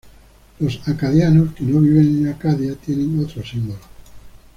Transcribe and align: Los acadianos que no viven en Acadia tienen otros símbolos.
Los 0.59 0.81
acadianos 0.87 1.53
que 1.53 1.63
no 1.63 1.79
viven 1.79 2.25
en 2.25 2.33
Acadia 2.33 2.73
tienen 2.73 3.23
otros 3.23 3.47
símbolos. 3.47 3.83